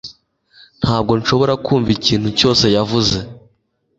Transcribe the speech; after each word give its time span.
Ntabwo 0.81 1.11
nshobora 1.19 1.53
kumva 1.65 1.89
ikintu 1.97 2.29
cyose 2.39 2.65
yavuze 2.75 3.17